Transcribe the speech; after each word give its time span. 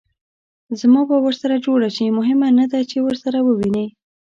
زما 0.79 1.01
به 1.09 1.17
ورسره 1.25 1.55
جوړه 1.65 1.87
شي؟ 1.95 2.05
مهمه 2.19 2.49
نه 2.59 2.65
ده 2.71 2.79
چې 2.89 2.97
ورسره 3.07 3.39
ووینې. 3.41 3.85